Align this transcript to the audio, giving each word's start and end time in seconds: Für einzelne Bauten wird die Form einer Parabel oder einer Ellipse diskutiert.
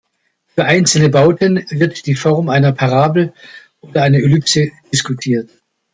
Für 0.47 0.65
einzelne 0.65 1.09
Bauten 1.09 1.63
wird 1.69 2.07
die 2.07 2.15
Form 2.15 2.49
einer 2.49 2.71
Parabel 2.71 3.33
oder 3.81 4.01
einer 4.01 4.17
Ellipse 4.17 4.71
diskutiert. 4.91 5.51